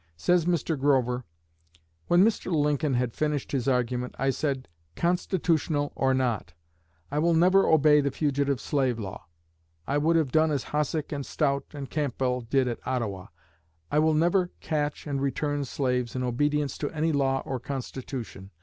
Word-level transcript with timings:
Says 0.17 0.47
Mr. 0.47 0.75
Grover: 0.79 1.25
"When 2.07 2.25
Mr. 2.25 2.51
Lincoln 2.51 2.95
had 2.95 3.13
finished 3.13 3.51
his 3.51 3.67
argument 3.67 4.15
I 4.17 4.31
said, 4.31 4.67
'Constitutional 4.95 5.91
or 5.93 6.11
not, 6.15 6.53
I 7.11 7.19
will 7.19 7.35
never 7.35 7.67
obey 7.67 8.01
the 8.01 8.09
Fugitive 8.09 8.59
Slave 8.59 8.97
Law. 8.97 9.27
I 9.85 9.99
would 9.99 10.15
have 10.15 10.31
done 10.31 10.49
as 10.49 10.63
Hossack 10.63 11.11
and 11.11 11.23
Stout 11.23 11.65
and 11.75 11.87
Campbell 11.87 12.41
did 12.41 12.67
at 12.67 12.79
Ottawa. 12.83 13.27
I 13.91 13.99
will 13.99 14.15
never 14.15 14.49
catch 14.59 15.05
and 15.05 15.21
return 15.21 15.65
slaves 15.65 16.15
in 16.15 16.23
obedience 16.23 16.79
to 16.79 16.89
any 16.89 17.11
law 17.11 17.43
or 17.45 17.59
constitution. 17.59 18.49